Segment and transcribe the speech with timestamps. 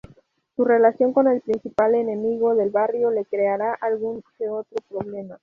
[0.55, 5.37] Su relación con el principal enemigo del barrio le creará algún que otro problema.